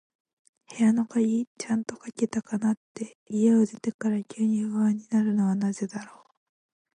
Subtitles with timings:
[0.75, 6.31] 部屋の鍵、ちゃんとかけたかなって、家を出てから急に不安になるのはなぜだろう。